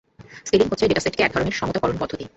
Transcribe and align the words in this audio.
Scaling 0.45 0.67
হচ্ছে 0.69 0.85
ডেটাসেটকে 0.87 1.21
একধরণের 1.23 1.51
সমতা 1.51 1.79
করন 1.79 1.95
পদ্ধতি। 1.97 2.25